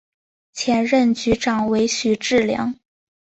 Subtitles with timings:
[0.53, 2.73] 前任局长为许志梁。